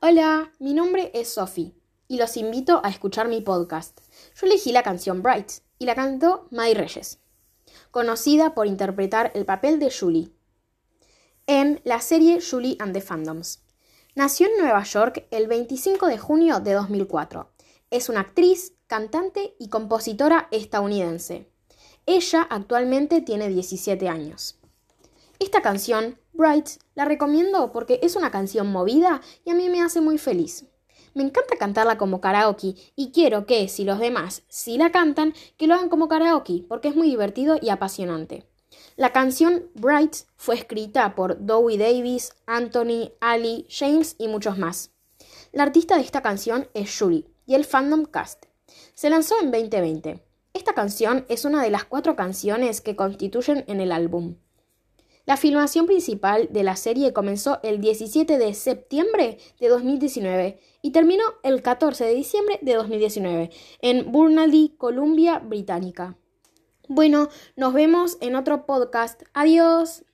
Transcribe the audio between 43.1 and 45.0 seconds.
Ali, James y muchos más.